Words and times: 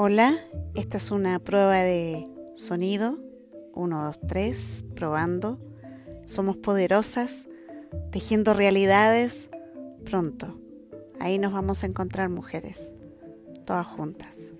Hola, 0.00 0.38
esta 0.76 0.98
es 0.98 1.10
una 1.10 1.40
prueba 1.40 1.74
de 1.78 2.22
sonido. 2.54 3.18
1, 3.74 4.04
2, 4.04 4.20
3, 4.28 4.84
probando. 4.94 5.58
Somos 6.24 6.56
poderosas, 6.56 7.48
tejiendo 8.12 8.54
realidades 8.54 9.50
pronto. 10.04 10.56
Ahí 11.18 11.40
nos 11.40 11.52
vamos 11.52 11.82
a 11.82 11.88
encontrar 11.88 12.28
mujeres, 12.28 12.94
todas 13.66 13.88
juntas. 13.88 14.54